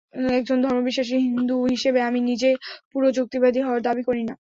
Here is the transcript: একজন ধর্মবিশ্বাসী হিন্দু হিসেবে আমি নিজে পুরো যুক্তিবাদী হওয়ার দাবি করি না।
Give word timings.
একজন 0.33 0.57
ধর্মবিশ্বাসী 0.65 1.15
হিন্দু 1.27 1.55
হিসেবে 1.73 1.99
আমি 2.09 2.19
নিজে 2.29 2.49
পুরো 2.91 3.07
যুক্তিবাদী 3.17 3.59
হওয়ার 3.63 3.81
দাবি 3.87 4.03
করি 4.09 4.23
না। 4.23 4.33